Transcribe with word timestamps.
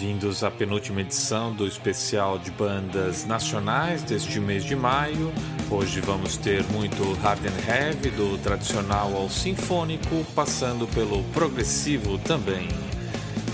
bem-vindos 0.00 0.42
à 0.42 0.50
penúltima 0.50 1.02
edição 1.02 1.52
do 1.52 1.66
especial 1.66 2.38
de 2.38 2.50
bandas 2.52 3.26
nacionais 3.26 4.02
deste 4.02 4.40
mês 4.40 4.64
de 4.64 4.74
maio. 4.74 5.30
Hoje 5.70 6.00
vamos 6.00 6.38
ter 6.38 6.64
muito 6.68 7.12
hard 7.20 7.44
and 7.44 7.70
heavy, 7.70 8.08
do 8.08 8.38
tradicional 8.38 9.14
ao 9.14 9.28
sinfônico, 9.28 10.24
passando 10.34 10.88
pelo 10.88 11.22
progressivo 11.34 12.16
também. 12.20 12.66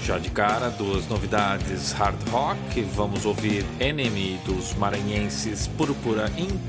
Já 0.04 0.18
de 0.18 0.30
cara, 0.30 0.68
duas 0.70 1.08
novidades 1.08 1.90
hard 1.90 2.28
rock. 2.28 2.80
Vamos 2.94 3.26
ouvir 3.26 3.66
Enemy 3.80 4.38
dos 4.44 4.72
maranhenses 4.74 5.66
Purpura 5.66 6.30
Inc. 6.38 6.60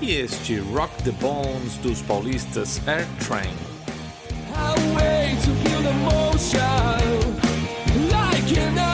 e 0.00 0.12
este 0.12 0.60
Rock 0.60 1.02
the 1.02 1.10
Bones 1.10 1.76
dos 1.82 2.00
paulistas 2.02 2.80
Air 2.86 3.04
Train. 3.26 3.52
I 4.54 4.74
wait 4.94 5.42
to 5.42 5.50
feel 5.68 5.82
the 5.82 5.92
motion. 6.04 7.38
like 8.10 8.87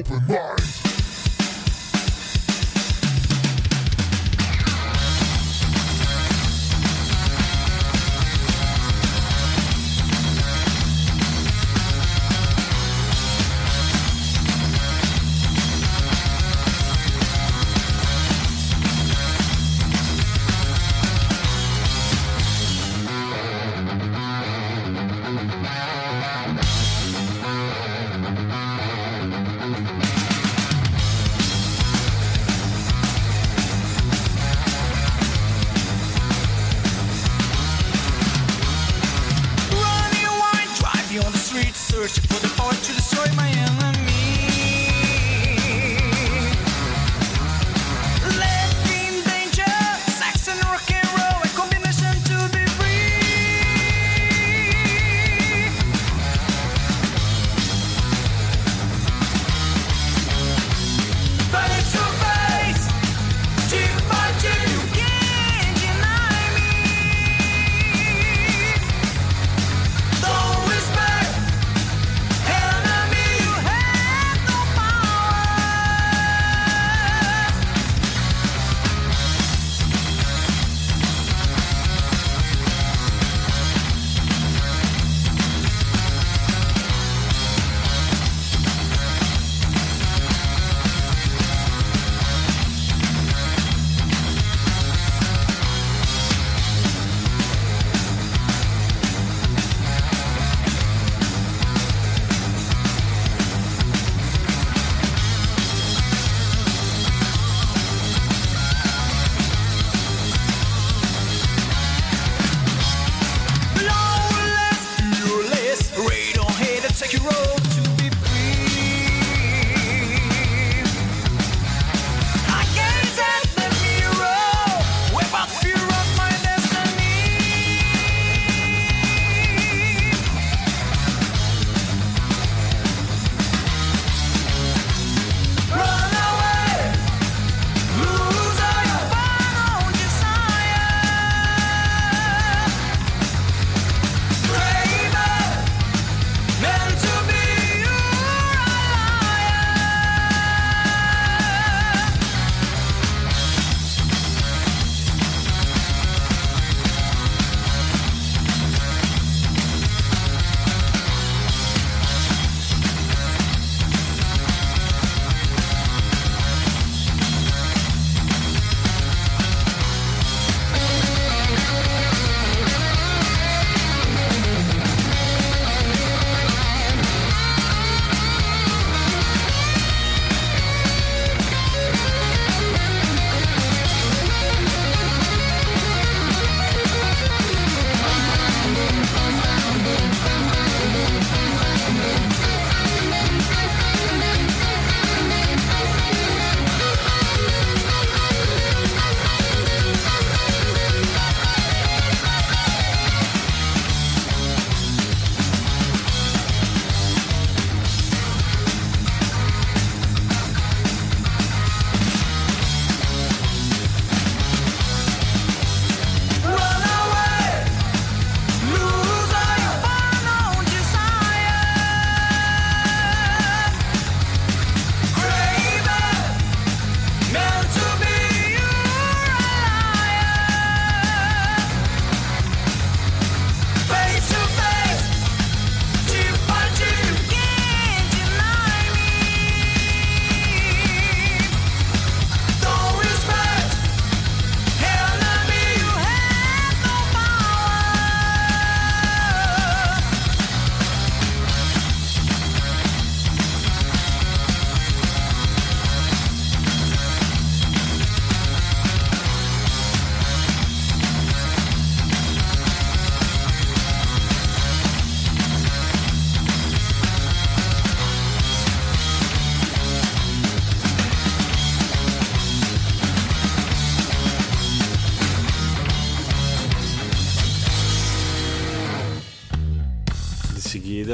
open 0.00 0.34
up. 0.34 0.39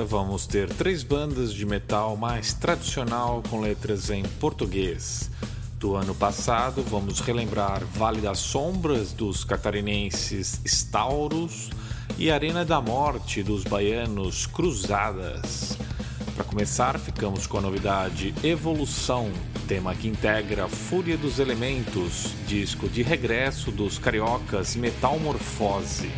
Vamos 0.06 0.46
ter 0.46 0.72
três 0.72 1.02
bandas 1.02 1.52
de 1.52 1.66
metal 1.66 2.16
mais 2.16 2.52
tradicional 2.52 3.42
com 3.50 3.60
letras 3.60 4.08
em 4.08 4.22
português. 4.22 5.28
Do 5.80 5.96
ano 5.96 6.14
passado, 6.14 6.82
vamos 6.82 7.20
relembrar 7.20 7.84
Vale 7.84 8.20
das 8.20 8.38
Sombras 8.38 9.12
dos 9.12 9.44
catarinenses 9.44 10.60
Stauros 10.64 11.70
e 12.16 12.30
Arena 12.30 12.64
da 12.64 12.80
Morte 12.80 13.42
dos 13.42 13.64
baianos 13.64 14.46
Cruzadas. 14.46 15.76
Para 16.36 16.44
começar, 16.44 16.98
ficamos 16.98 17.46
com 17.46 17.58
a 17.58 17.62
novidade 17.62 18.32
Evolução, 18.44 19.30
tema 19.66 19.94
que 19.94 20.06
integra 20.06 20.68
Fúria 20.68 21.16
dos 21.16 21.40
Elementos, 21.40 22.28
disco 22.46 22.88
de 22.88 23.02
regresso 23.02 23.72
dos 23.72 23.98
cariocas 23.98 24.76
Metalmorfose. 24.76 26.10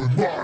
Open 0.00 0.16
mind. 0.16 0.41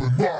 Open 0.00 0.16
mind. 0.18 0.35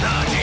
verdade. 0.00 0.39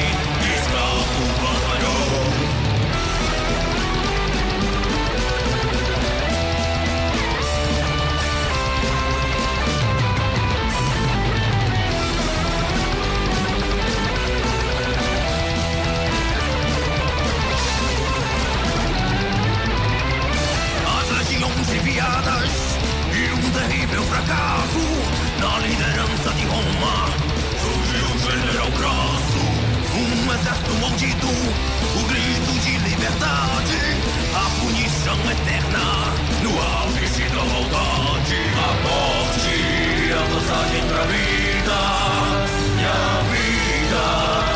Exército 30.39 30.73
maldito, 30.76 31.28
o 31.28 32.04
grito 32.08 32.60
de 32.60 32.78
liberdade, 32.89 33.80
a 34.36 34.50
punição 34.60 35.17
eterna 35.32 36.13
no 36.43 36.52
ápice 36.84 37.23
da 37.23 37.43
maldade. 37.43 38.38
A 38.54 38.71
morte, 38.84 39.58
a 40.13 40.23
passagem 40.34 40.84
pra 40.88 41.04
vida, 41.06 41.80
e 42.78 42.86
a 42.86 43.23
vida 43.32 44.46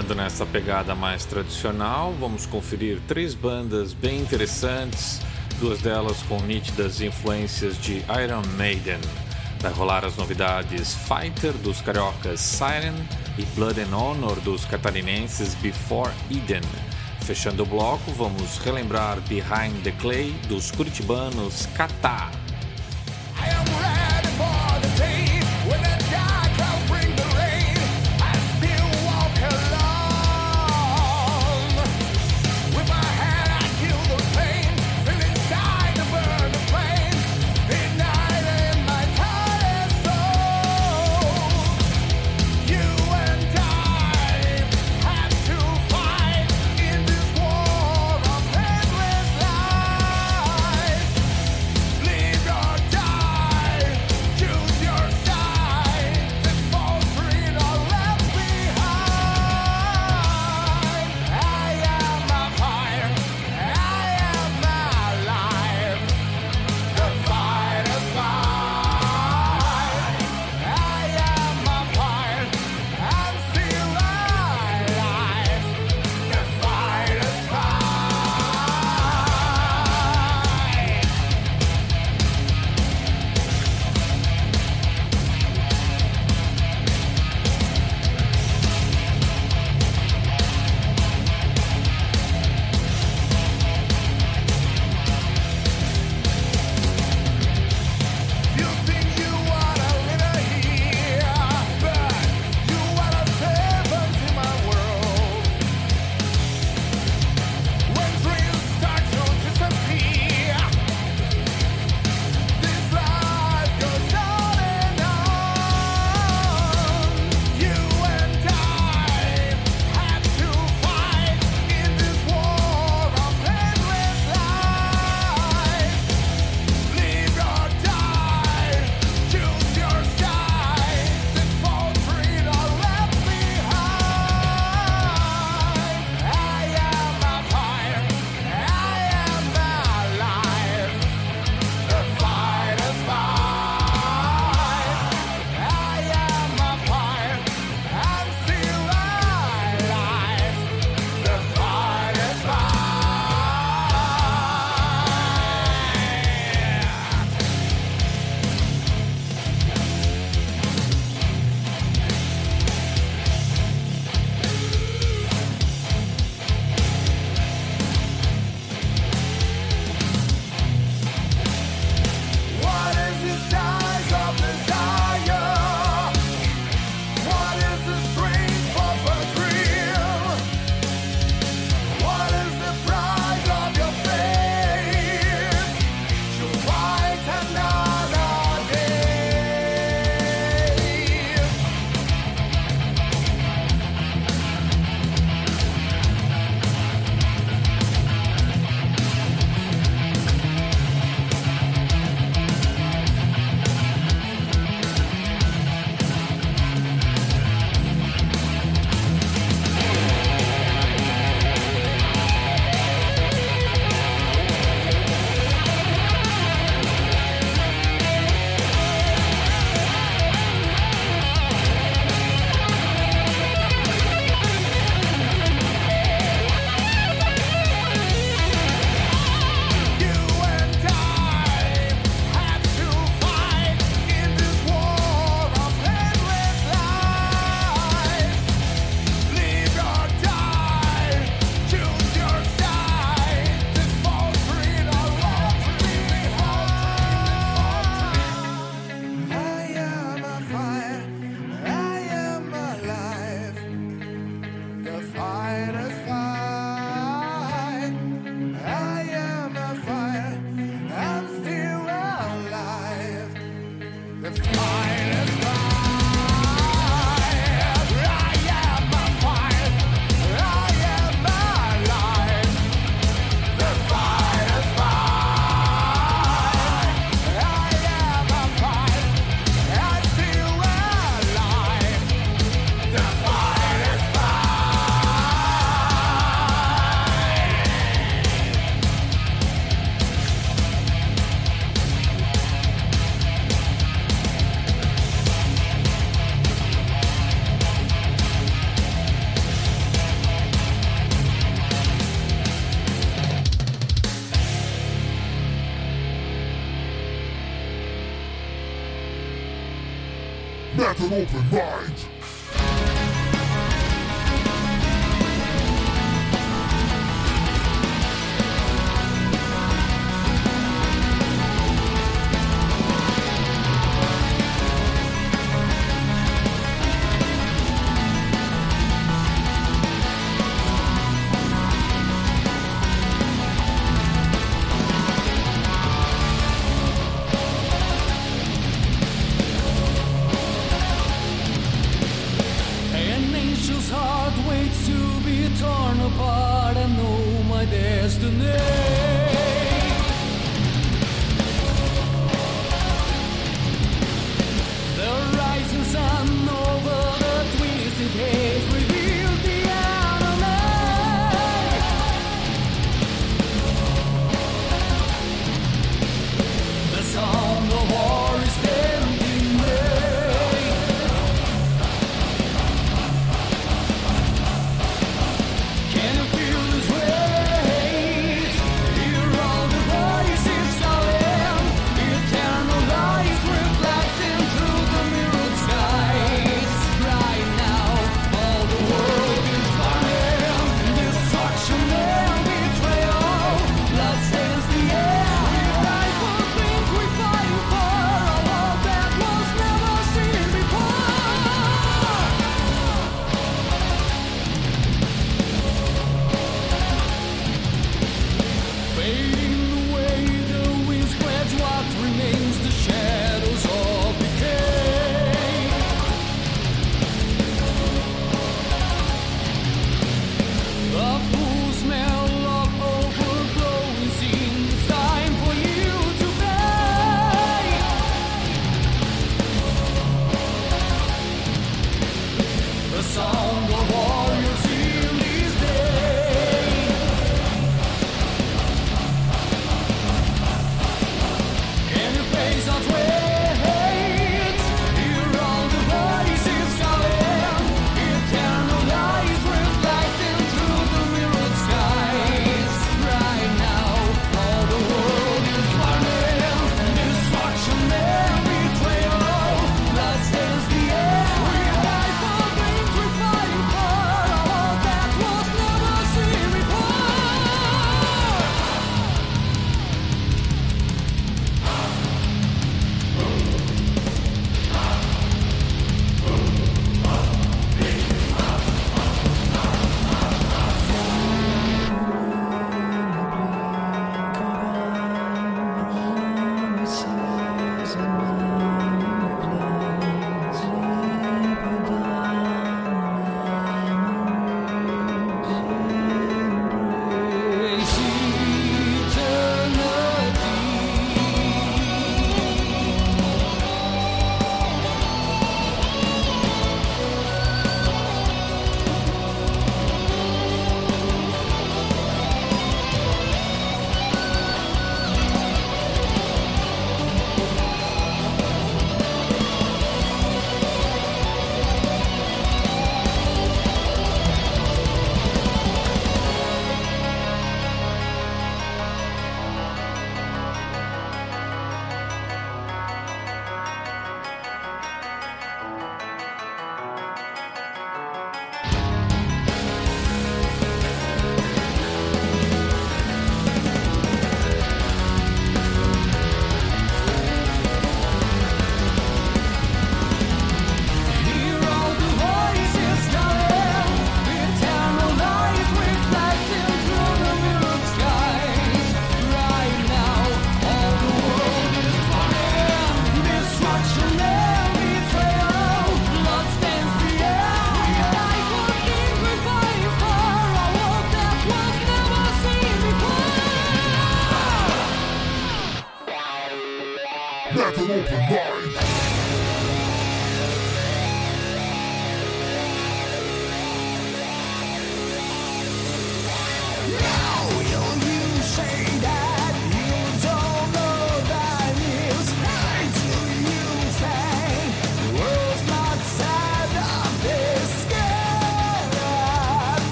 Continuando 0.00 0.14
nessa 0.14 0.46
pegada 0.46 0.94
mais 0.94 1.26
tradicional, 1.26 2.14
vamos 2.18 2.46
conferir 2.46 2.98
três 3.06 3.34
bandas 3.34 3.92
bem 3.92 4.20
interessantes, 4.20 5.20
duas 5.58 5.82
delas 5.82 6.22
com 6.22 6.40
nítidas 6.40 7.02
influências 7.02 7.76
de 7.76 7.96
Iron 8.24 8.42
Maiden. 8.56 8.98
Vai 9.60 9.70
rolar 9.72 10.06
as 10.06 10.16
novidades 10.16 10.94
Fighter 10.94 11.52
dos 11.52 11.82
cariocas 11.82 12.40
Siren 12.40 12.94
e 13.36 13.42
Blood 13.54 13.78
and 13.78 13.94
Honor 13.94 14.40
dos 14.40 14.64
catarinenses 14.64 15.54
Before 15.56 16.10
Eden. 16.30 16.62
Fechando 17.20 17.62
o 17.62 17.66
bloco, 17.66 18.10
vamos 18.12 18.56
relembrar 18.56 19.20
Behind 19.28 19.82
the 19.82 19.92
Clay 20.00 20.32
dos 20.48 20.70
curitibanos 20.70 21.66
Catar. 21.76 22.39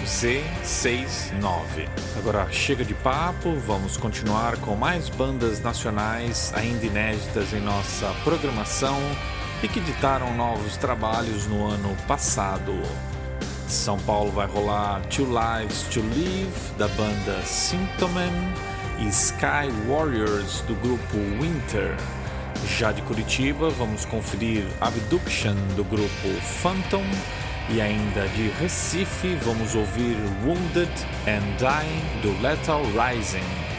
GUZ69. 0.03 1.87
Agora 2.17 2.45
chega 2.51 2.83
de 2.83 2.93
papo, 2.93 3.55
vamos 3.65 3.95
continuar 3.95 4.57
com 4.57 4.75
mais 4.75 5.07
bandas 5.07 5.61
nacionais 5.61 6.51
ainda 6.53 6.85
inéditas 6.85 7.53
em 7.53 7.61
nossa 7.61 8.13
programação 8.25 8.97
e 9.63 9.67
que 9.69 9.79
ditaram 9.79 10.35
novos 10.35 10.75
trabalhos 10.75 11.47
no 11.47 11.65
ano 11.65 11.95
passado. 12.05 12.73
São 13.65 13.97
Paulo 13.99 14.31
vai 14.31 14.47
rolar 14.47 14.99
Two 15.07 15.25
Lives 15.25 15.83
to 15.83 16.01
Live, 16.01 16.51
da 16.77 16.89
banda 16.89 17.41
Symptomen, 17.43 18.31
e 18.99 19.07
Sky 19.07 19.69
Warriors, 19.87 20.59
do 20.67 20.75
grupo 20.75 21.17
Winter. 21.41 21.95
Já 22.67 22.91
de 22.91 23.01
Curitiba, 23.03 23.69
vamos 23.69 24.05
conferir 24.05 24.65
Abduction, 24.81 25.55
do 25.75 25.83
grupo 25.83 26.27
Phantom. 26.61 27.03
E 27.69 27.79
ainda 27.79 28.27
de 28.29 28.49
Recife, 28.59 29.35
vamos 29.43 29.75
ouvir 29.75 30.17
Wounded 30.43 30.89
and 31.27 31.57
Dying, 31.57 32.21
do 32.21 32.31
Lethal 32.41 32.83
Rising. 32.93 33.74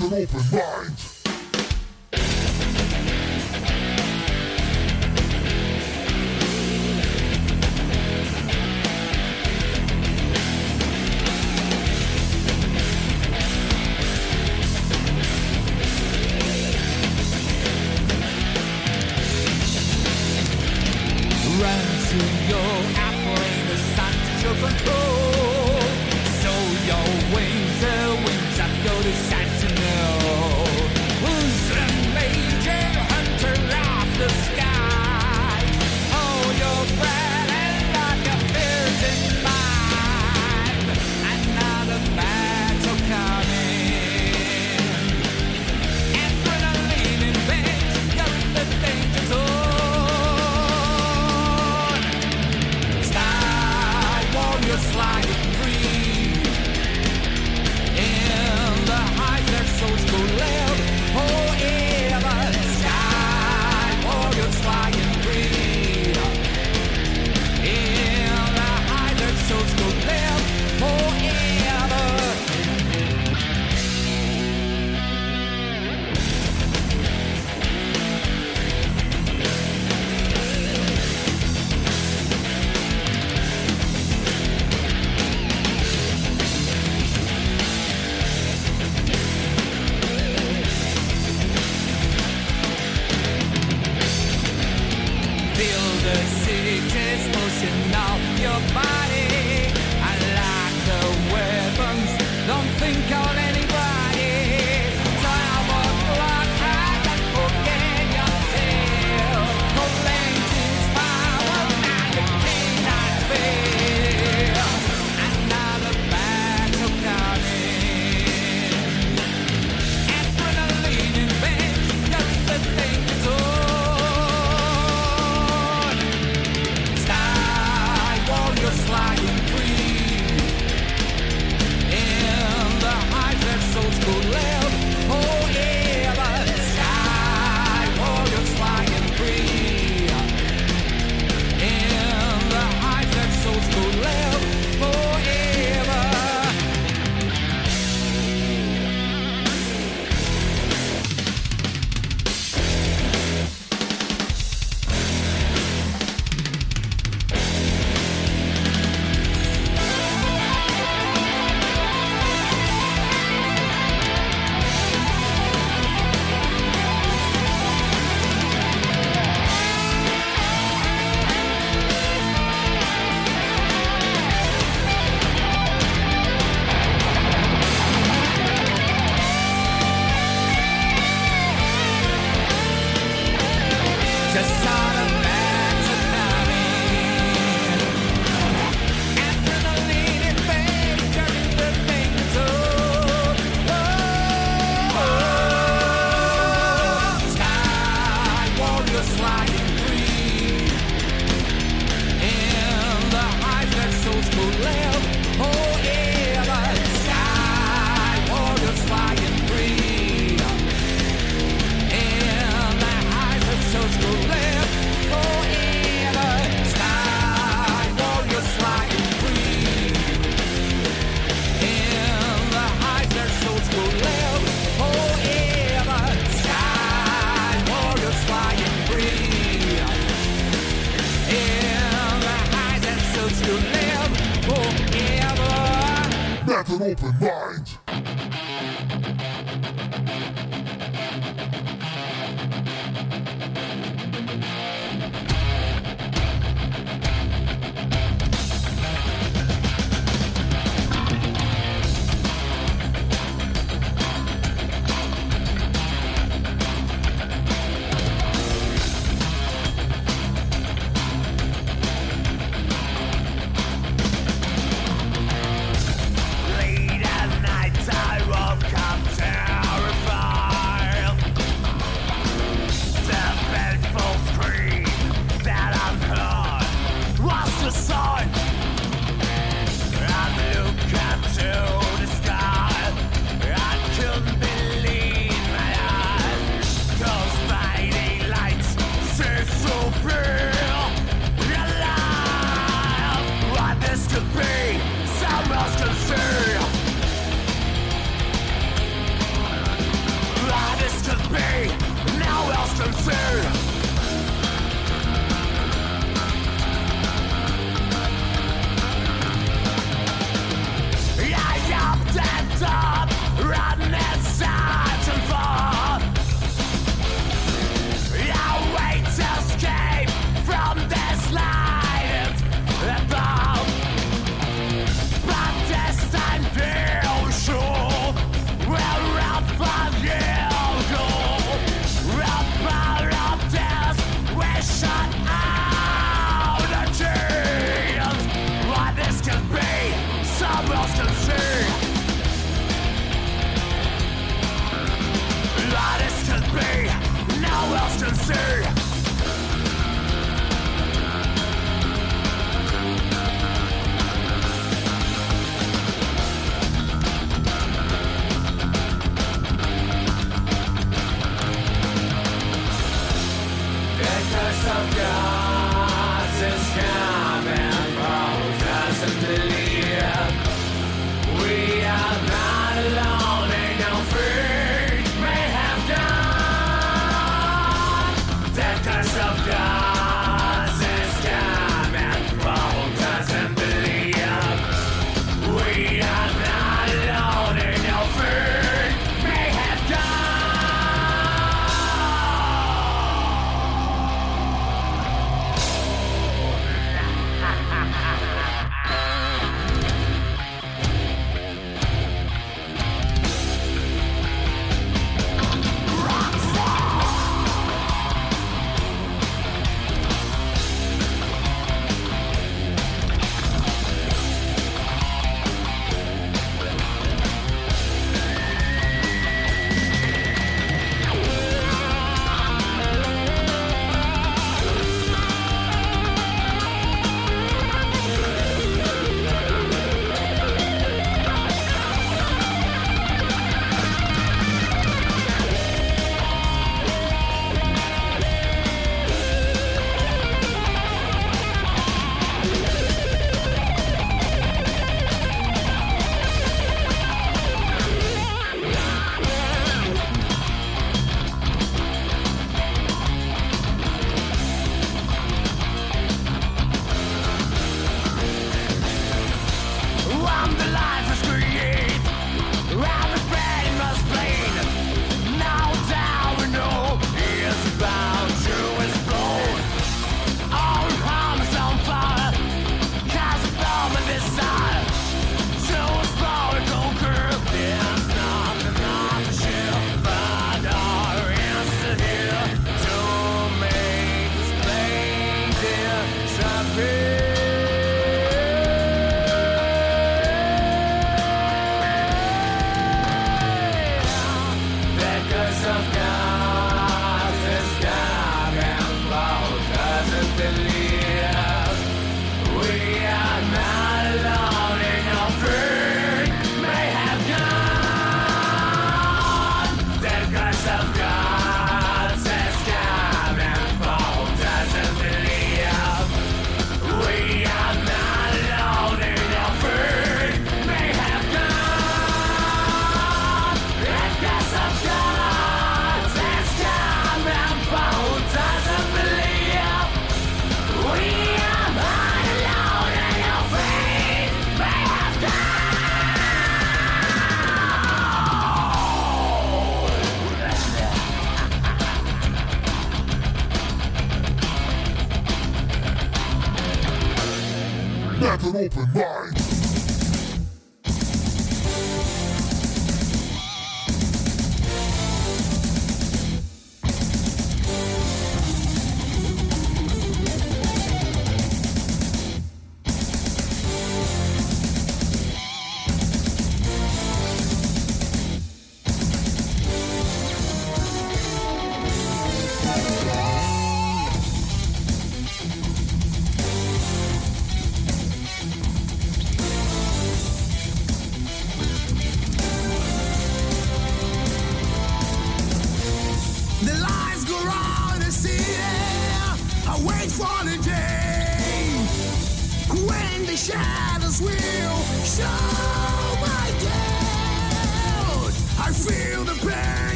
Let 0.00 0.12
an 0.12 0.22
open 0.24 0.50
mind. 0.50 1.03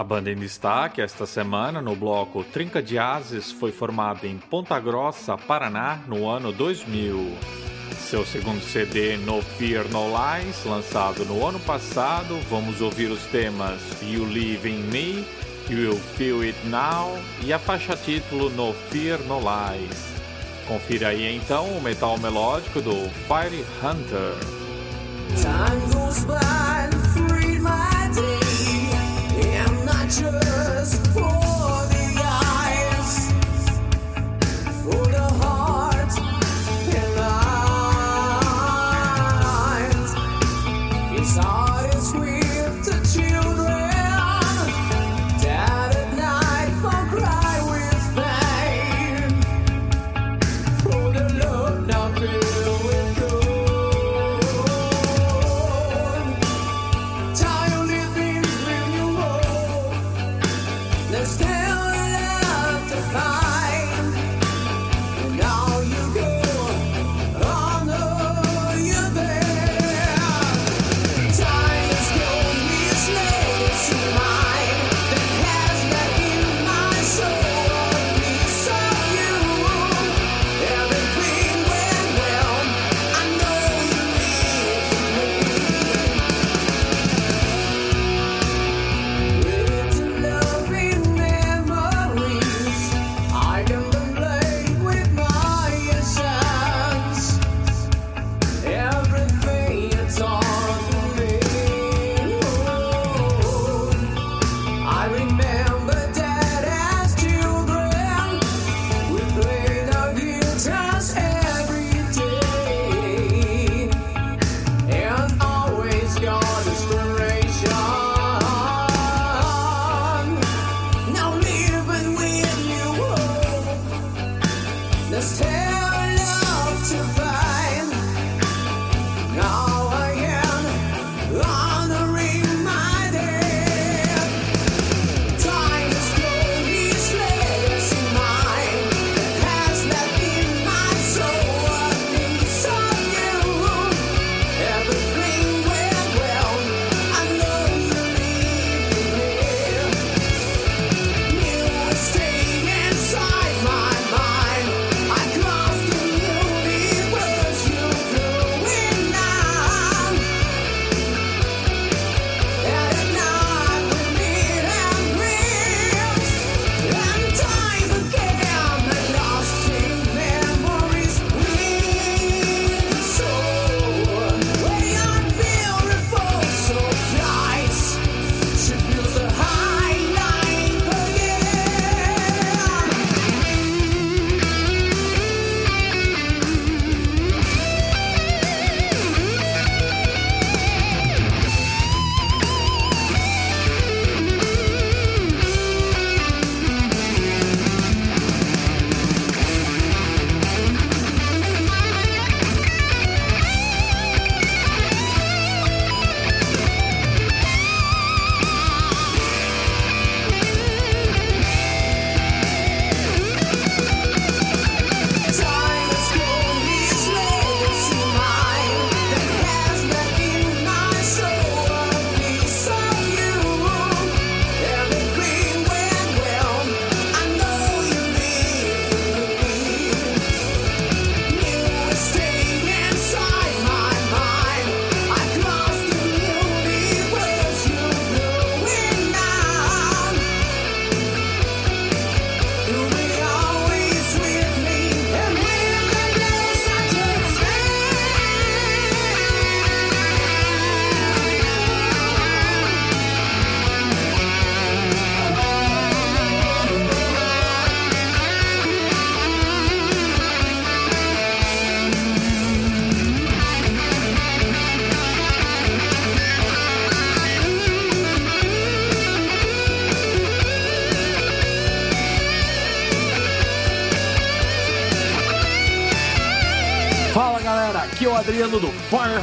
A 0.00 0.02
banda 0.02 0.30
em 0.30 0.34
destaque 0.34 1.02
esta 1.02 1.26
semana 1.26 1.82
no 1.82 1.94
bloco 1.94 2.42
Trinca 2.42 2.82
de 2.82 2.98
Ases 2.98 3.52
foi 3.52 3.70
formada 3.70 4.26
em 4.26 4.38
Ponta 4.38 4.80
Grossa, 4.80 5.36
Paraná, 5.36 6.00
no 6.08 6.26
ano 6.26 6.52
2000. 6.52 7.36
Seu 7.98 8.24
segundo 8.24 8.62
CD, 8.62 9.18
No 9.18 9.42
Fear 9.42 9.84
No 9.90 10.06
Lies, 10.06 10.64
lançado 10.64 11.26
no 11.26 11.46
ano 11.46 11.60
passado, 11.60 12.40
vamos 12.48 12.80
ouvir 12.80 13.10
os 13.10 13.22
temas 13.24 13.78
You 14.00 14.24
Live 14.24 14.70
in 14.70 14.84
Me, 14.84 15.26
You 15.68 15.94
Feel 16.16 16.40
It 16.44 16.66
Now 16.68 17.18
e 17.44 17.52
a 17.52 17.58
faixa 17.58 17.94
título 17.94 18.48
No 18.48 18.72
Fear 18.72 19.20
No 19.24 19.38
Lies. 19.38 20.14
Confira 20.66 21.08
aí 21.08 21.36
então 21.36 21.66
o 21.76 21.82
metal 21.82 22.16
melódico 22.16 22.80
do 22.80 22.94
Fire 23.28 23.66
Hunter. 23.84 24.32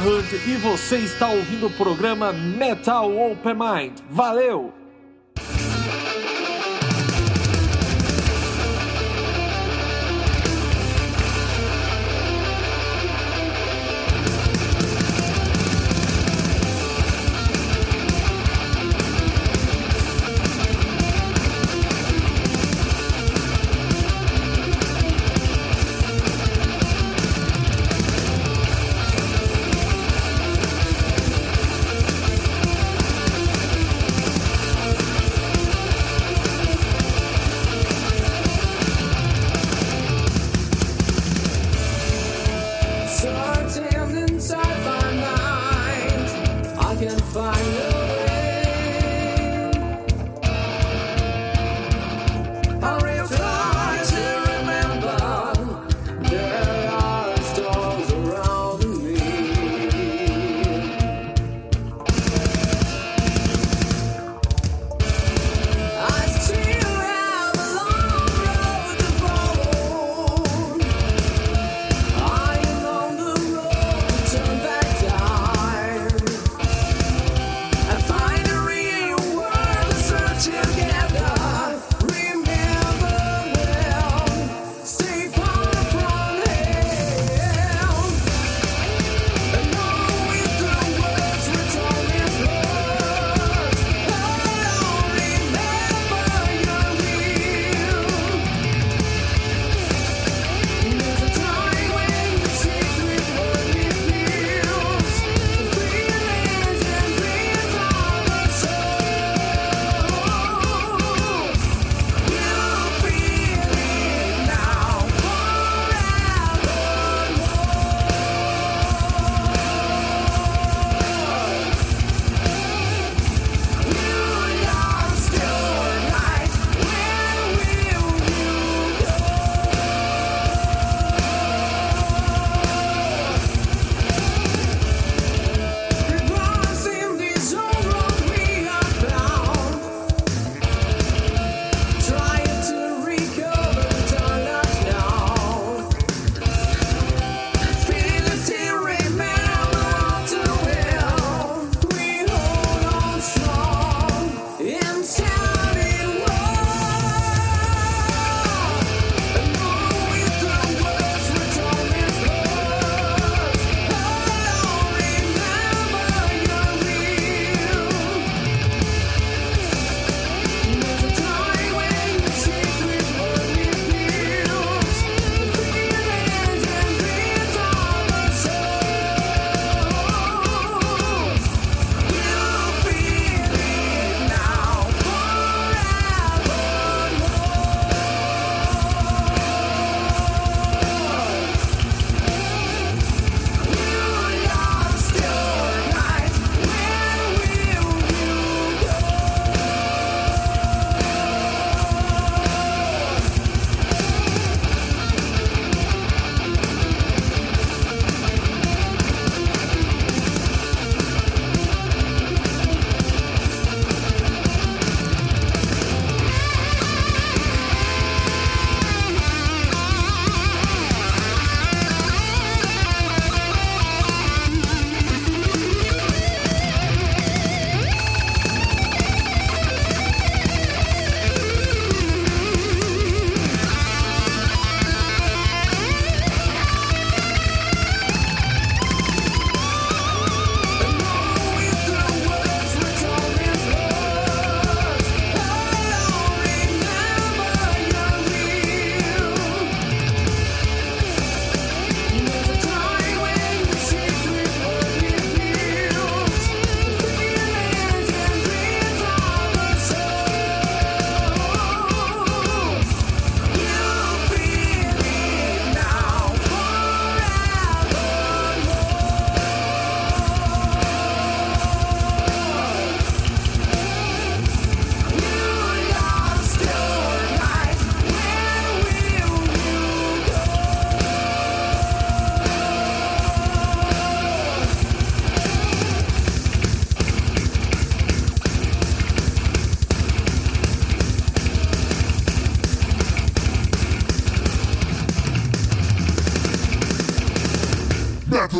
E 0.08 0.56
você 0.56 0.96
está 0.96 1.28
ouvindo 1.28 1.66
o 1.66 1.70
programa 1.70 2.32
Metal 2.32 3.14
Open 3.14 3.54
Mind. 3.54 3.98
Valeu! 4.10 4.77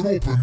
open. 0.09 0.39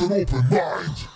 an 0.00 0.12
open 0.12 0.42
mind. 0.48 1.08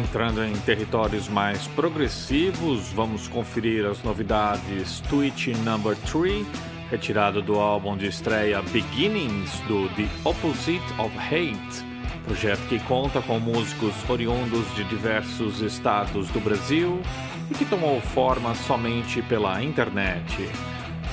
Entrando 0.00 0.44
em 0.44 0.52
territórios 0.60 1.28
mais 1.28 1.66
progressivos, 1.68 2.92
vamos 2.92 3.26
conferir 3.28 3.86
as 3.86 4.02
novidades 4.02 5.00
Twitch 5.08 5.48
Number 5.64 5.96
3, 5.96 6.46
retirado 6.90 7.40
do 7.40 7.58
álbum 7.58 7.96
de 7.96 8.06
estreia 8.06 8.60
Beginnings 8.62 9.50
do 9.66 9.88
The 9.90 10.08
Opposite 10.24 10.84
of 10.98 11.16
Hate, 11.16 11.89
projeto 12.30 12.60
que 12.68 12.78
conta 12.84 13.20
com 13.20 13.40
músicos 13.40 13.92
oriundos 14.08 14.64
de 14.76 14.84
diversos 14.84 15.60
estados 15.62 16.28
do 16.28 16.38
Brasil 16.38 17.02
e 17.50 17.54
que 17.54 17.64
tomou 17.64 18.00
forma 18.00 18.54
somente 18.54 19.20
pela 19.22 19.60
internet. 19.60 20.48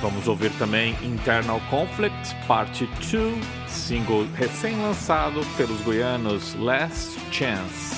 Vamos 0.00 0.28
ouvir 0.28 0.52
também 0.58 0.94
Internal 1.02 1.60
Conflict 1.70 2.36
Part 2.46 2.88
2, 3.10 3.44
single 3.66 4.28
recém-lançado 4.36 5.40
pelos 5.56 5.80
goianos 5.80 6.54
Last 6.54 7.18
Chance. 7.32 7.97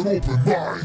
An 0.00 0.06
open 0.06 0.44
mind. 0.44 0.77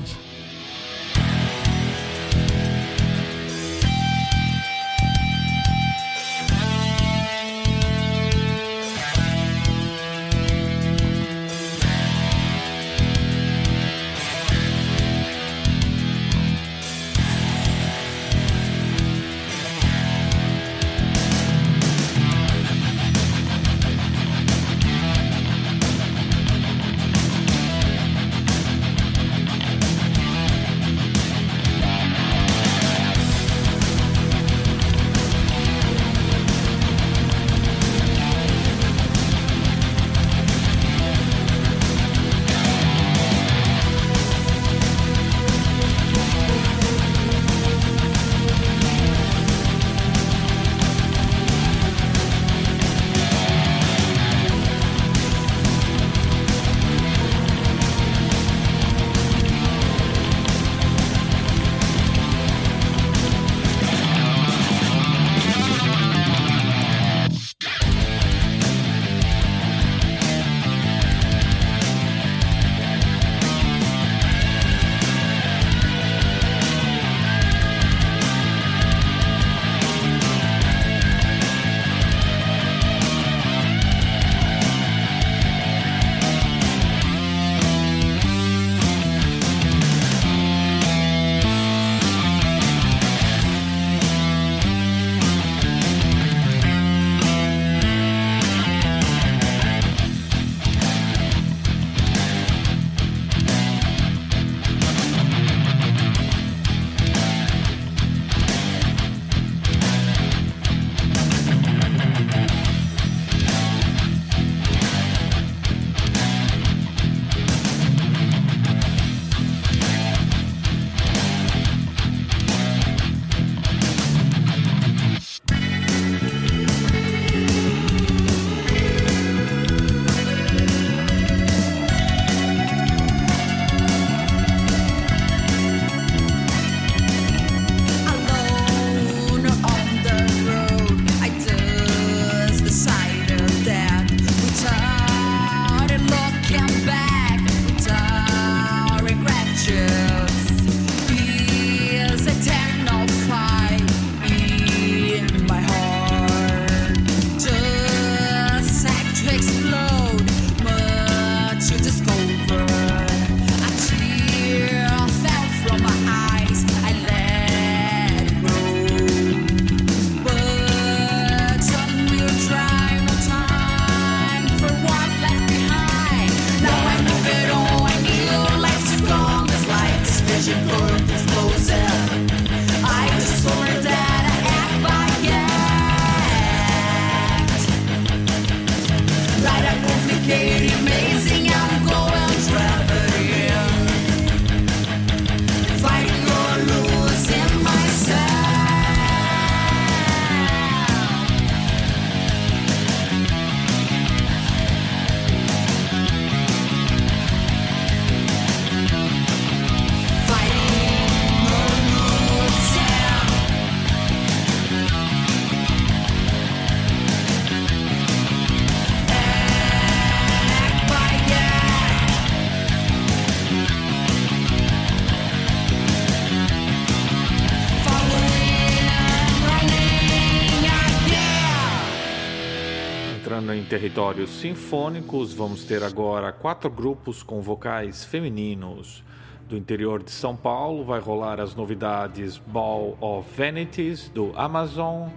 Territórios 233.94 234.32
sinfônicos, 234.32 235.36
vamos 235.36 235.65
ter 235.65 235.84
agora 235.84 236.32
quatro 236.32 236.68
grupos 236.68 237.22
com 237.22 237.41
vocais 237.41 238.03
femininos. 238.03 239.03
Do 239.48 239.56
interior 239.56 240.02
de 240.02 240.10
São 240.10 240.36
Paulo 240.36 240.84
vai 240.84 240.99
rolar 240.99 241.40
as 241.40 241.53
novidades 241.53 242.40
Ball 242.40 242.98
of 242.99 243.30
Vanities 243.38 244.10
do 244.10 244.32
Amazon, 244.36 245.10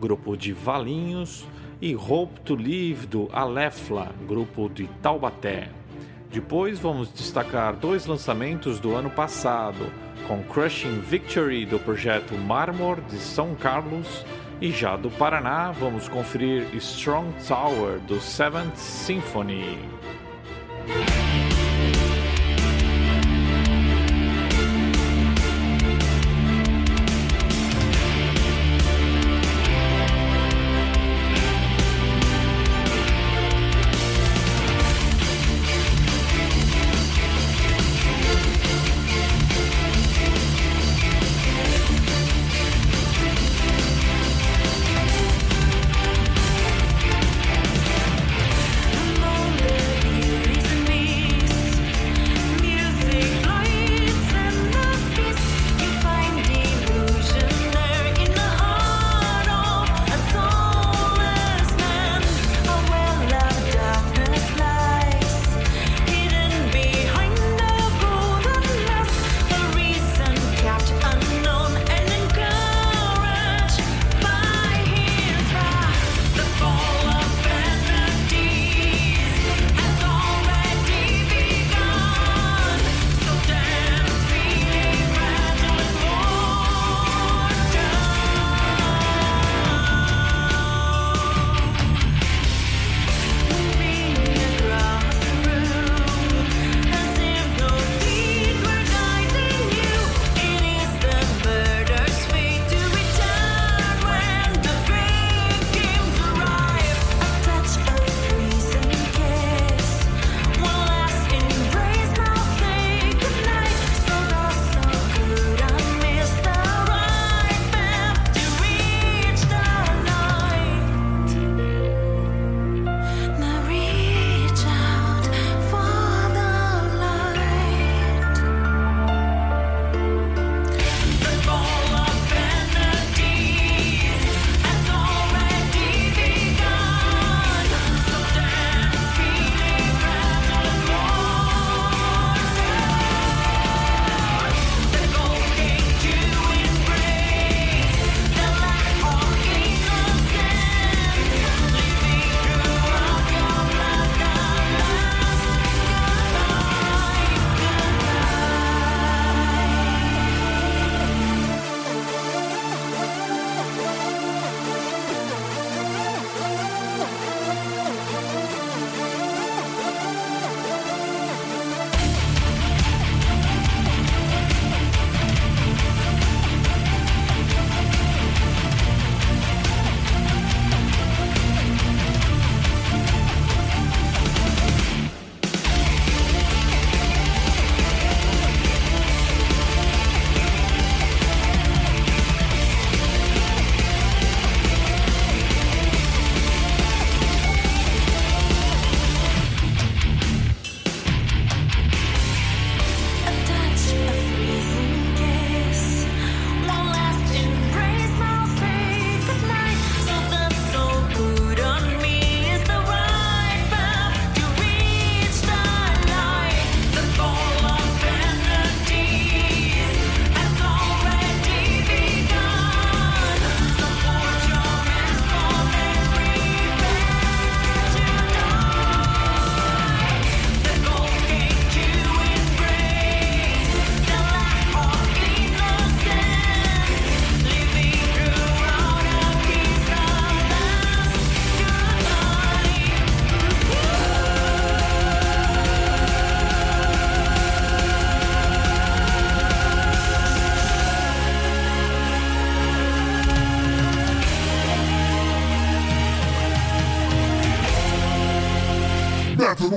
grupo 0.00 0.36
de 0.36 0.52
Valinhos, 0.52 1.46
e 1.80 1.94
Hope 1.94 2.40
to 2.40 2.56
Live 2.56 3.06
do 3.06 3.28
Alefla, 3.32 4.12
grupo 4.26 4.68
de 4.68 4.88
Taubaté. 5.00 5.70
Depois 6.28 6.80
vamos 6.80 7.12
destacar 7.12 7.76
dois 7.76 8.04
lançamentos 8.04 8.80
do 8.80 8.96
ano 8.96 9.10
passado, 9.10 9.92
com 10.26 10.42
Crushing 10.42 10.98
Victory 10.98 11.64
do 11.64 11.78
projeto 11.78 12.34
Marmor 12.34 13.00
de 13.02 13.18
São 13.18 13.54
Carlos 13.54 14.24
e 14.60 14.70
já 14.70 14.96
do 14.96 15.10
Paraná 15.10 15.72
vamos 15.72 16.08
conferir 16.08 16.66
Strong 16.74 17.32
Tower 17.46 17.98
do 18.00 18.20
Seventh 18.20 18.76
Symphony. 18.76 19.78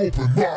Open 0.08 0.34
mind. 0.34 0.47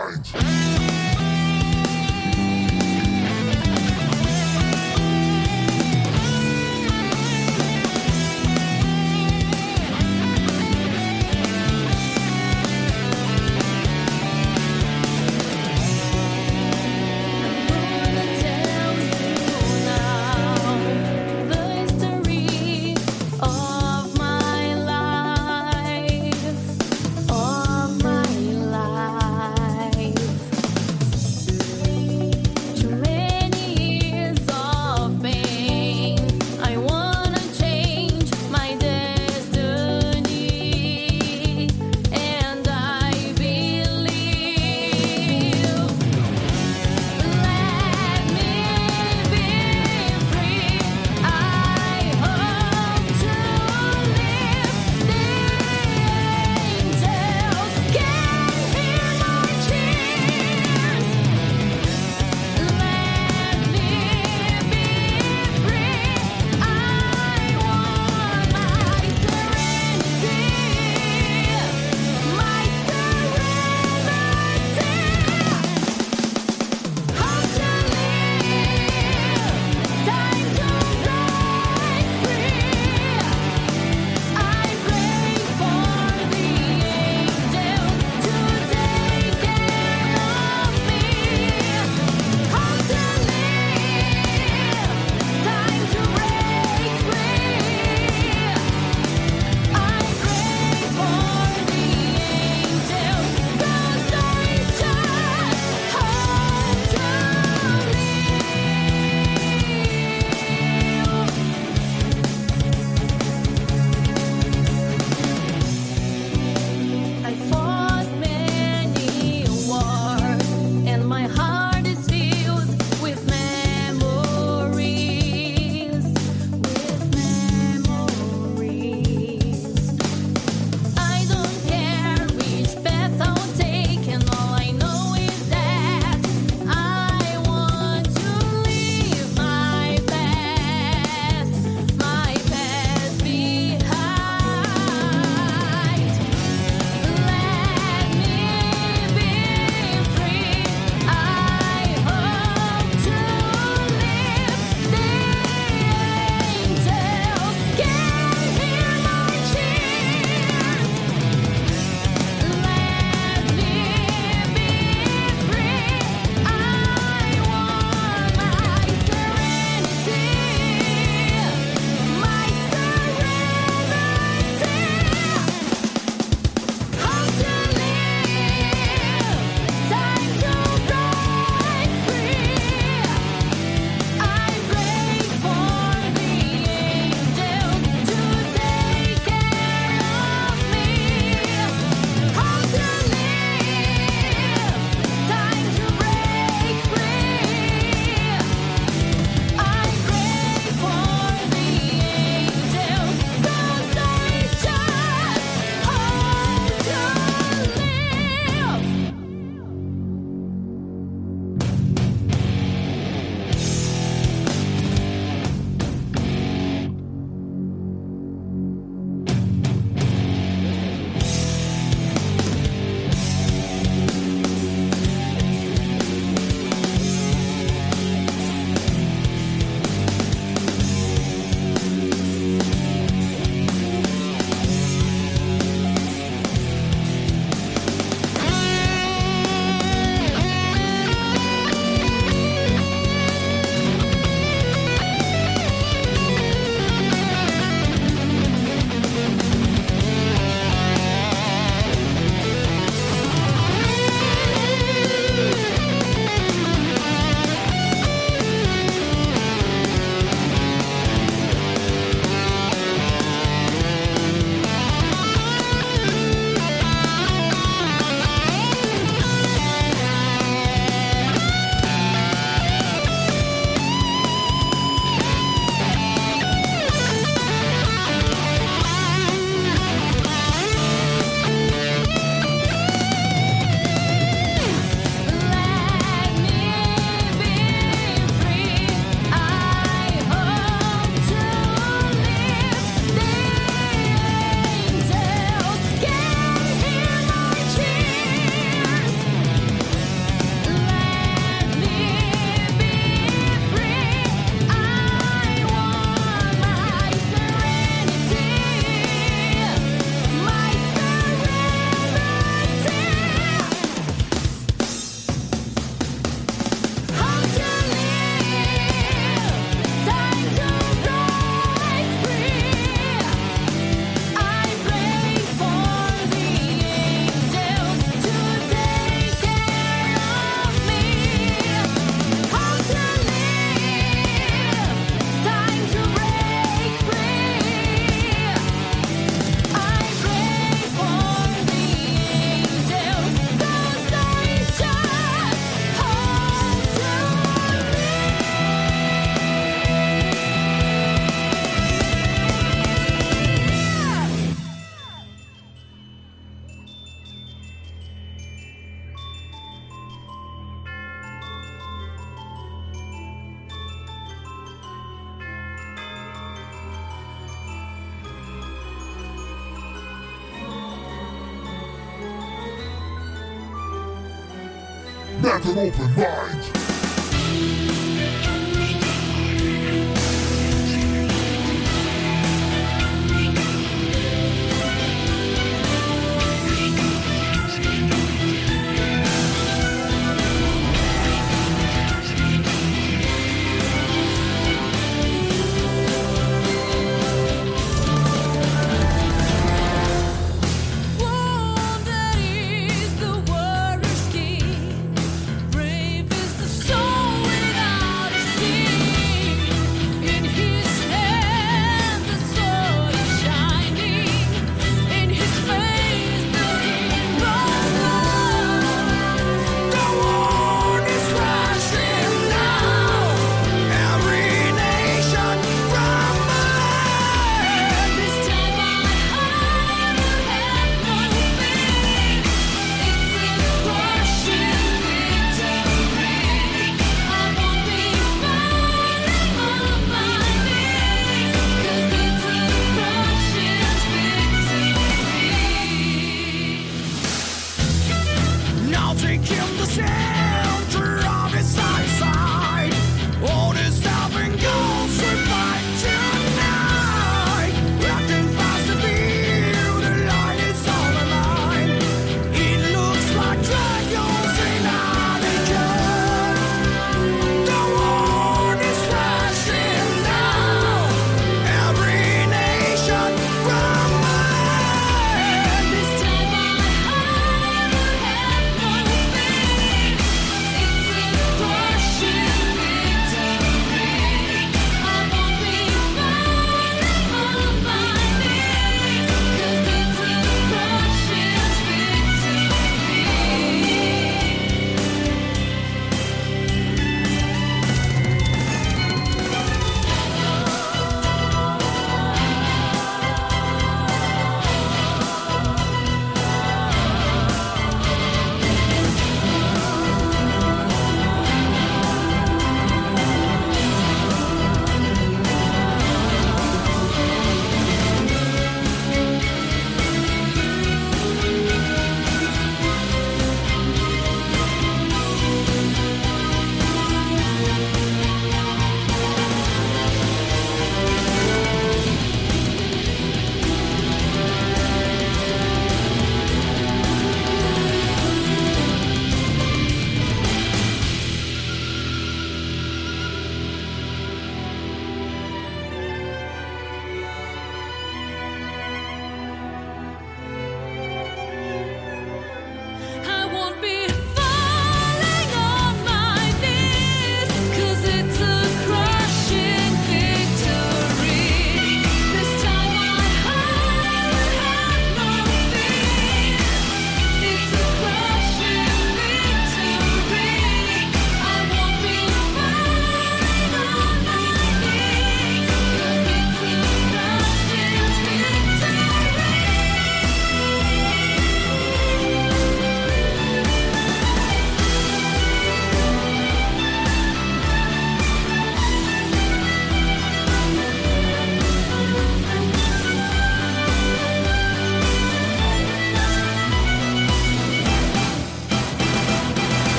Open 375.72 376.16
Mind. 376.16 376.41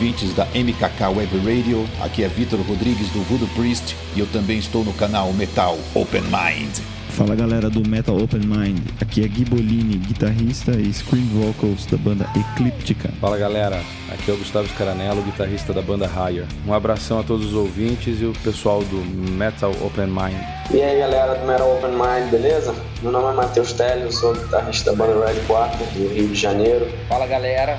Ouvintes 0.00 0.32
da 0.32 0.46
MKK 0.46 1.14
Web 1.14 1.36
Radio, 1.40 1.86
aqui 2.00 2.24
é 2.24 2.28
Vitor 2.28 2.58
Rodrigues 2.60 3.10
do 3.10 3.20
Voodoo 3.24 3.46
Priest 3.48 3.94
e 4.16 4.20
eu 4.20 4.26
também 4.28 4.58
estou 4.58 4.82
no 4.82 4.94
canal 4.94 5.30
Metal 5.34 5.76
Open 5.94 6.22
Mind. 6.22 6.78
Fala 7.10 7.34
galera 7.34 7.68
do 7.68 7.86
Metal 7.86 8.16
Open 8.16 8.40
Mind, 8.40 8.80
aqui 8.98 9.22
é 9.22 9.28
Gui 9.28 9.44
Bolini, 9.44 9.98
guitarrista 9.98 10.70
e 10.70 10.90
scream 10.90 11.26
vocals 11.26 11.84
da 11.84 11.98
banda 11.98 12.26
Eclíptica. 12.34 13.10
Fala 13.20 13.36
galera, 13.36 13.82
aqui 14.10 14.30
é 14.30 14.32
o 14.32 14.38
Gustavo 14.38 14.66
Scaranello, 14.68 15.20
guitarrista 15.20 15.74
da 15.74 15.82
banda 15.82 16.06
Higher. 16.06 16.46
Um 16.66 16.72
abração 16.72 17.20
a 17.20 17.22
todos 17.22 17.48
os 17.48 17.54
ouvintes 17.54 18.22
e 18.22 18.24
o 18.24 18.32
pessoal 18.42 18.82
do 18.82 19.04
Metal 19.32 19.70
Open 19.82 20.06
Mind. 20.06 20.40
E 20.70 20.80
aí 20.80 20.98
galera 20.98 21.34
do 21.34 21.46
Metal 21.46 21.70
Open 21.76 21.90
Mind, 21.90 22.30
beleza? 22.30 22.74
Meu 23.02 23.12
nome 23.12 23.34
é 23.34 23.36
Matheus 23.36 23.76
eu 23.78 24.10
sou 24.10 24.32
guitarrista 24.32 24.92
da 24.92 24.96
banda 24.96 25.26
Red 25.26 25.40
4 25.46 25.76
do 25.76 26.08
Rio 26.14 26.28
de 26.28 26.34
Janeiro. 26.34 26.88
Fala 27.06 27.26
galera, 27.26 27.78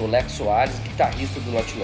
sou 0.00 0.08
Lex 0.08 0.32
Soares, 0.32 0.78
guitarrista 0.78 1.38
do 1.40 1.50
Lot. 1.50 1.74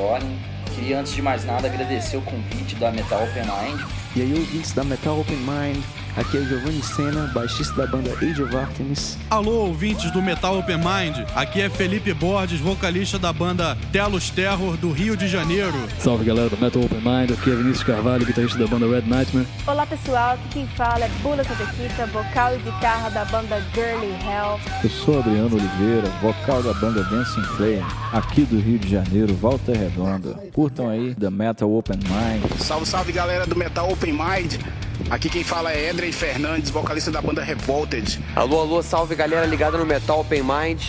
Queria 0.75 1.01
antes 1.01 1.15
de 1.15 1.21
mais 1.21 1.45
nada 1.45 1.69
agradecer 1.69 2.17
o 2.17 2.23
convite 2.23 2.75
da 2.77 2.91
Metal 2.91 3.23
Open 3.23 3.43
Mind. 3.43 3.81
E 4.17 4.23
aí 4.23 4.33
ouvintes 4.33 4.73
da 4.73 4.83
Metal 4.83 5.21
Open 5.21 5.37
Mind, 5.37 5.85
aqui 6.17 6.39
é 6.39 6.43
Giovanni 6.43 6.83
Senna, 6.83 7.27
baixista 7.35 7.75
da 7.75 7.87
banda 7.87 8.13
Age 8.23 8.43
of 8.43 8.57
Artemis. 8.57 9.19
Alô, 9.29 9.67
ouvintes 9.67 10.11
do 10.11 10.23
Metal 10.23 10.59
Open 10.59 10.79
Mind, 10.79 11.27
aqui 11.35 11.61
é 11.61 11.69
Felipe 11.69 12.13
Borges, 12.15 12.59
vocalista 12.59 13.19
da 13.19 13.33
banda 13.33 13.77
Telos 13.93 14.31
Terror 14.31 14.77
do 14.77 14.91
Rio 14.91 15.17
de 15.17 15.29
Janeiro. 15.29 15.75
Salve 15.99 16.25
galera 16.25 16.49
do 16.49 16.57
Metal 16.57 16.83
Open 16.83 16.99
Mind, 16.99 17.31
aqui 17.33 17.51
é 17.51 17.55
Vinícius 17.55 17.85
Carvalho, 17.85 18.25
guitarrista 18.25 18.59
da 18.59 18.67
banda 18.67 18.87
Red 18.87 19.03
Nightmare. 19.03 19.47
Olá 19.67 19.87
pessoal, 19.87 20.35
aqui 20.35 20.49
quem 20.51 20.67
fala 20.69 21.05
é 21.05 21.09
Bula 21.23 21.45
Satequita, 21.45 22.07
vocal 22.07 22.55
e 22.55 22.59
guitarra 22.59 23.11
da 23.11 23.25
banda 23.27 23.63
Girly 23.75 24.13
Hell. 24.25 24.59
Eu 24.83 24.91
sou 24.91 25.19
Adriano 25.19 25.57
Oliveira, 25.57 26.09
vocal 26.23 26.63
da 26.63 26.73
banda 26.75 27.05
Dancing 27.05 27.43
Flame, 27.57 27.85
aqui 28.13 28.43
do 28.43 28.59
Rio 28.59 28.79
de 28.79 28.89
Janeiro, 28.89 29.35
Volta 29.35 29.73
Redonda. 29.73 30.35
Curtam 30.53 30.89
aí 30.89 31.15
da 31.15 31.31
Metal 31.31 31.71
Open 31.71 31.99
Mind. 31.99 32.51
Salve, 32.59 32.87
salve 32.87 33.13
galera 33.13 33.47
do 33.47 33.57
Metal 33.57 33.91
Open 33.91 34.13
Mind. 34.13 34.55
Aqui 35.09 35.31
quem 35.31 35.45
fala 35.45 35.73
é 35.73 35.91
Edrey 35.91 36.11
Fernandes, 36.11 36.69
vocalista 36.69 37.13
da 37.13 37.23
banda 37.23 37.43
Revolted. 37.43 38.19
Alô, 38.35 38.61
alô, 38.61 38.83
salve 38.83 39.15
galera 39.15 39.47
ligada 39.47 39.79
no 39.79 39.87
Metal 39.87 40.21
Open 40.21 40.43
Mind. 40.43 40.83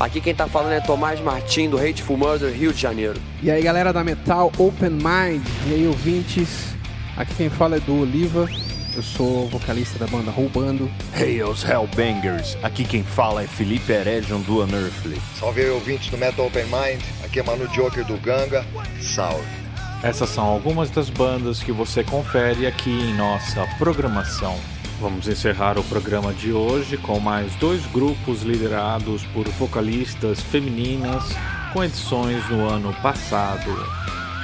Aqui 0.00 0.20
quem 0.20 0.34
tá 0.34 0.48
falando 0.48 0.72
é 0.72 0.80
Tomás 0.80 1.20
Martim 1.20 1.70
do 1.70 1.78
Hateful 1.78 2.16
Murder 2.16 2.52
Rio 2.52 2.72
de 2.72 2.80
Janeiro. 2.80 3.20
E 3.40 3.48
aí 3.48 3.62
galera 3.62 3.92
da 3.92 4.02
Metal 4.02 4.50
Open 4.58 4.90
Mind, 4.90 5.46
e 5.68 5.74
aí 5.74 5.86
ouvintes, 5.86 6.74
aqui 7.16 7.32
quem 7.34 7.48
fala 7.48 7.76
é 7.76 7.80
do 7.80 8.00
Oliva, 8.00 8.48
eu 8.96 9.02
sou 9.04 9.48
vocalista 9.48 9.98
da 10.00 10.06
banda 10.08 10.32
Roubando. 10.32 10.90
Hey, 11.16 11.40
os 11.44 11.62
Hellbangers, 11.62 12.58
aqui 12.64 12.84
quem 12.84 13.04
fala 13.04 13.44
é 13.44 13.46
Felipe 13.46 13.92
Eredion 13.92 14.40
do 14.40 14.62
Unearthly. 14.64 15.20
Salve 15.38 15.60
aí 15.60 15.70
ouvintes 15.70 16.10
do 16.10 16.18
Metal 16.18 16.44
Open 16.44 16.64
Mind, 16.64 17.00
aqui 17.22 17.38
é 17.38 17.42
Manu 17.44 17.68
Joker 17.68 18.04
do 18.04 18.16
Ganga, 18.16 18.66
salve. 19.00 19.59
Essas 20.02 20.30
são 20.30 20.44
algumas 20.44 20.88
das 20.90 21.10
bandas 21.10 21.62
que 21.62 21.72
você 21.72 22.02
confere 22.02 22.66
aqui 22.66 22.90
em 22.90 23.14
nossa 23.14 23.66
programação. 23.78 24.58
Vamos 24.98 25.28
encerrar 25.28 25.78
o 25.78 25.84
programa 25.84 26.32
de 26.32 26.52
hoje 26.52 26.96
com 26.96 27.20
mais 27.20 27.54
dois 27.56 27.84
grupos 27.86 28.42
liderados 28.42 29.24
por 29.26 29.46
vocalistas 29.50 30.40
femininas 30.40 31.24
com 31.72 31.84
edições 31.84 32.48
no 32.48 32.66
ano 32.66 32.94
passado. 33.02 33.70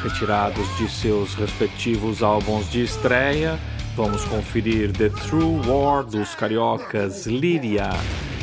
Retirados 0.02 0.68
de 0.76 0.90
seus 0.90 1.34
respectivos 1.34 2.22
álbuns 2.22 2.70
de 2.70 2.82
estreia, 2.82 3.58
vamos 3.96 4.24
conferir 4.26 4.92
The 4.92 5.08
True 5.08 5.66
War 5.66 6.04
dos 6.04 6.34
cariocas 6.34 7.26
Líria 7.26 7.88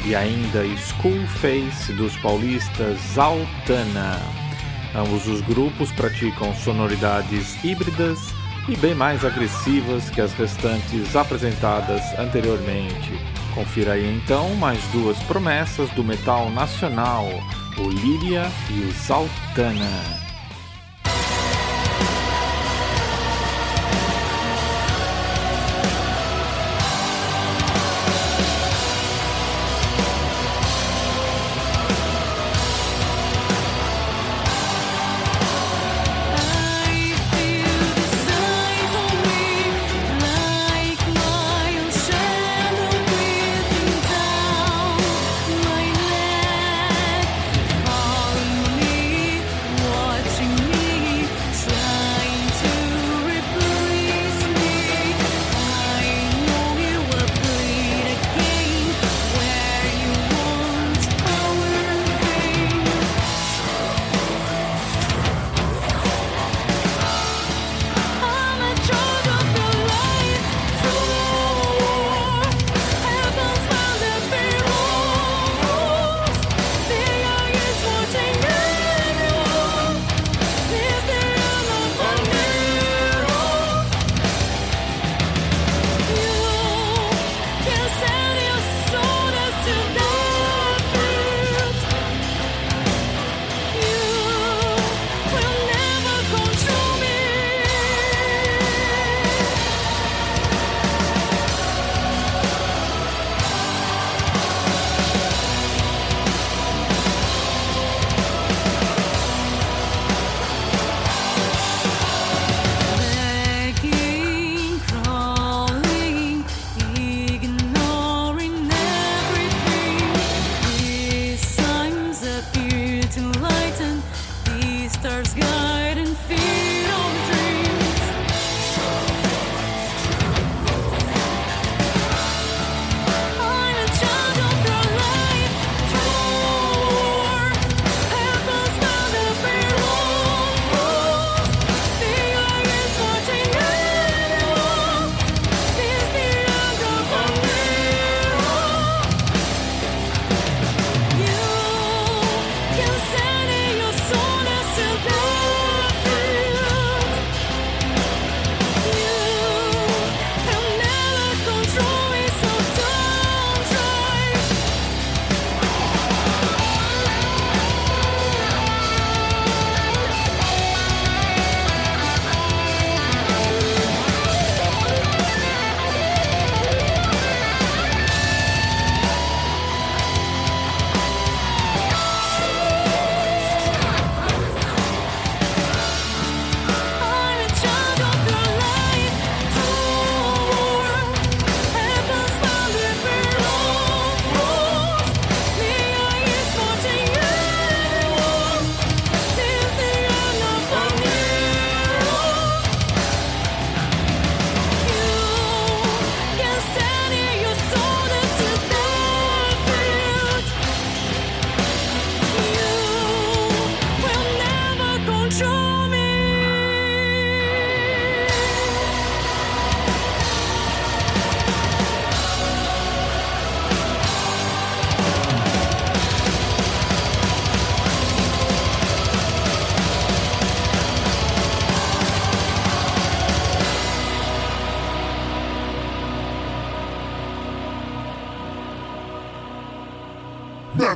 e 0.03 0.15
ainda 0.15 0.64
School 0.77 1.27
Face 1.40 1.94
dos 1.94 2.15
paulistas 2.18 3.18
Altana. 3.18 4.43
Ambos 4.95 5.28
os 5.28 5.41
grupos 5.41 5.91
praticam 5.91 6.53
sonoridades 6.56 7.64
híbridas 7.64 8.20
e 8.70 8.76
bem 8.78 8.95
mais 8.95 9.26
agressivas 9.26 10.10
que 10.10 10.22
as 10.22 10.34
restantes 10.34 11.15
apresentadas 11.15 12.02
anteriormente. 12.18 13.11
Confira 13.53 13.94
aí 13.94 14.15
então 14.15 14.56
mais 14.56 14.82
duas 14.91 15.18
promessas 15.24 15.90
do 15.91 16.03
metal 16.03 16.49
nacional, 16.49 17.28
o 17.78 17.90
Líria 17.90 18.49
e 18.70 18.80
o 18.82 18.94
Saltana. 18.94 20.23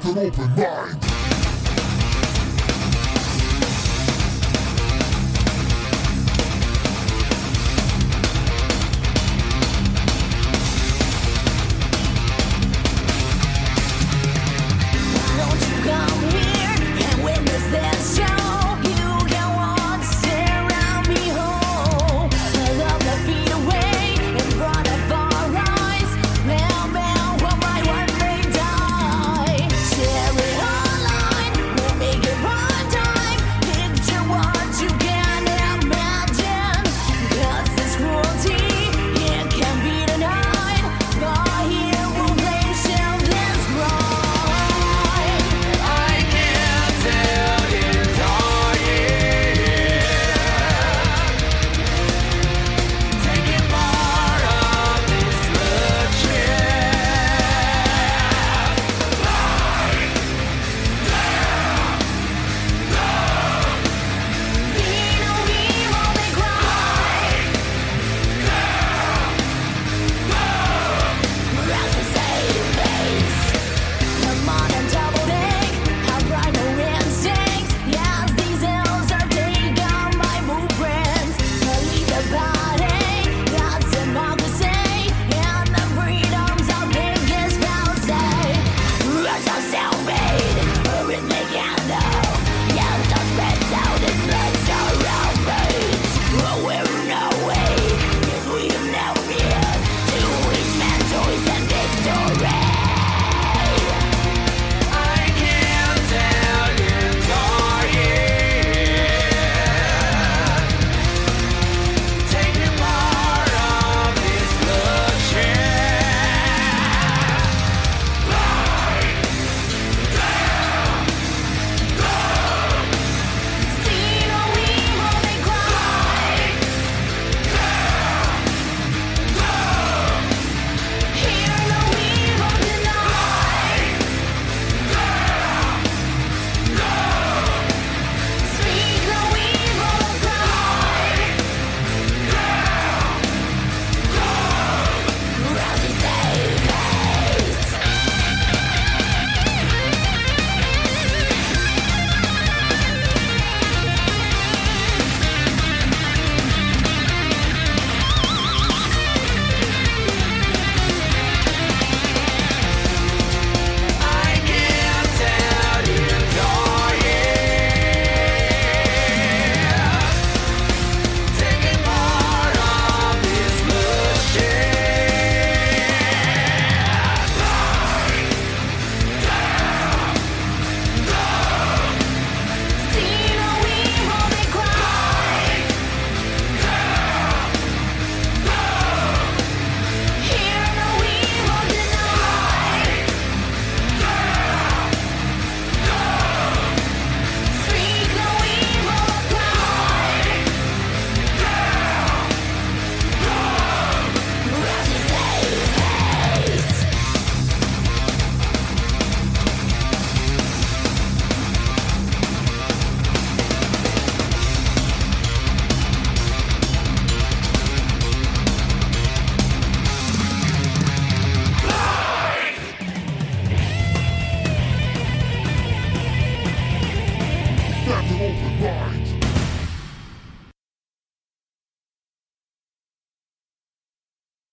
Metal 0.07 0.27
Open 0.27 0.55
Mind. 0.55 0.76